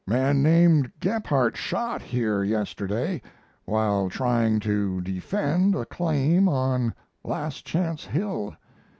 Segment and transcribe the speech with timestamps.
[0.07, 3.21] Man named Gebhart shot here yesterday
[3.65, 8.55] while trying to defend a claim on Last Chance Hill.